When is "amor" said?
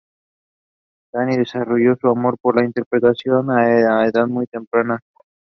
2.07-2.35